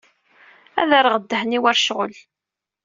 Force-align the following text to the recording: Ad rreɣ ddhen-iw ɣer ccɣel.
Ad 0.81 0.91
rreɣ 1.01 1.15
ddhen-iw 1.19 1.63
ɣer 1.65 1.77
ccɣel. 1.79 2.15